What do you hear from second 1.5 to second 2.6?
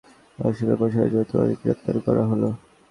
গ্রেপ্তার করা হলো।